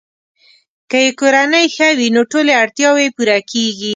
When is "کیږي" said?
3.51-3.89